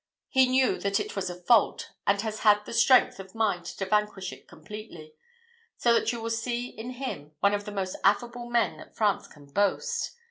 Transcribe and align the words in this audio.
He 0.29 0.49
knew 0.49 0.79
that 0.79 0.99
it 0.99 1.15
was 1.15 1.29
a 1.29 1.39
fault, 1.43 1.91
and 2.07 2.19
has 2.21 2.39
had 2.39 2.65
the 2.65 2.73
strength 2.73 3.19
of 3.19 3.35
mind 3.35 3.65
to 3.67 3.85
vanquish 3.85 4.33
it 4.33 4.47
completely; 4.47 5.13
so 5.77 5.93
that 5.93 6.11
you 6.11 6.19
will 6.19 6.31
see 6.31 6.69
in 6.69 6.89
him 6.93 7.33
one 7.39 7.53
of 7.53 7.65
the 7.65 7.71
most 7.71 7.95
affable 8.03 8.49
men 8.49 8.77
that 8.77 8.95
France 8.95 9.27
can 9.27 9.45
boast. 9.45 10.15